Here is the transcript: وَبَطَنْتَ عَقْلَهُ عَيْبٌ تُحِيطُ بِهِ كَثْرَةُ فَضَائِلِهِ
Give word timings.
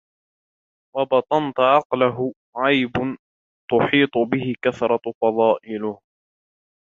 وَبَطَنْتَ 0.95 1.59
عَقْلَهُ 1.59 2.33
عَيْبٌ 2.57 2.91
تُحِيطُ 3.71 4.17
بِهِ 4.17 4.53
كَثْرَةُ 4.61 5.01
فَضَائِلِهِ 5.21 5.99